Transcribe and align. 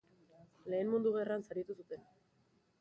Lehen 0.73 0.89
Mundu 0.95 1.13
Gerran 1.19 1.45
zauritu 1.51 1.79
zuten. 1.83 2.05